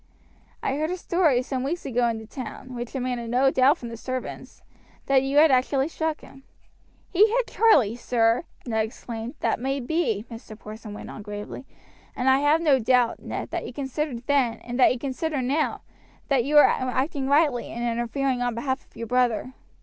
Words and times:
I 0.63 0.77
heard 0.77 0.89
a 0.89 0.97
story 0.97 1.43
some 1.43 1.61
weeks 1.61 1.85
ago 1.85 2.07
in 2.07 2.17
the 2.17 2.25
town, 2.25 2.73
which 2.73 2.95
emanated 2.95 3.29
no 3.29 3.51
doubt 3.51 3.77
from 3.77 3.89
the 3.89 3.95
servants, 3.97 4.63
that 5.05 5.21
you 5.21 5.37
had 5.37 5.51
actually 5.51 5.89
struck 5.89 6.21
him." 6.21 6.41
"He 7.11 7.29
hit 7.29 7.45
Charlie, 7.45 7.95
sir," 7.95 8.45
Ned 8.65 8.83
exclaimed. 8.83 9.35
"That 9.41 9.59
may 9.59 9.79
be," 9.79 10.25
Mr. 10.31 10.57
Porson 10.57 10.95
went 10.95 11.11
on 11.11 11.21
gravely; 11.21 11.67
"and 12.15 12.31
I 12.31 12.39
have 12.39 12.61
no 12.61 12.79
doubt, 12.79 13.19
Ned, 13.19 13.51
that 13.51 13.63
you 13.67 13.71
considered 13.73 14.25
then, 14.25 14.55
and 14.63 14.79
that 14.79 14.91
you 14.91 14.97
consider 14.97 15.39
now, 15.39 15.81
that 16.29 16.45
you 16.45 16.55
were 16.55 16.65
acting 16.65 17.27
rightly 17.29 17.71
in 17.71 17.83
interfering 17.83 18.41
on 18.41 18.55
behalf 18.55 18.83
of 18.83 18.95
your 18.97 19.05
brother. 19.05 19.53